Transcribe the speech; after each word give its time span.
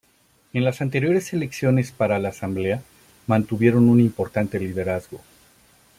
En 0.53 0.63
las 0.63 0.81
anteriores 0.81 1.31
elecciones 1.31 1.91
para 1.91 2.17
la 2.17 2.29
Asamblea, 2.29 2.81
mantuvieron 3.27 3.87
un 3.87 3.99
importante 3.99 4.57
liderazgo. 4.57 5.21